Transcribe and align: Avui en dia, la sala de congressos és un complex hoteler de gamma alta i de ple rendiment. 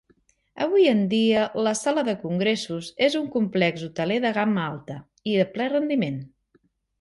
Avui 0.65 0.85
en 0.93 1.01
dia, 1.09 1.43
la 1.67 1.73
sala 1.79 2.03
de 2.07 2.15
congressos 2.23 2.89
és 3.09 3.17
un 3.19 3.27
complex 3.37 3.85
hoteler 3.89 4.19
de 4.25 4.33
gamma 4.39 4.65
alta 4.71 4.97
i 5.35 5.37
de 5.43 5.47
ple 5.53 5.69
rendiment. 5.77 6.19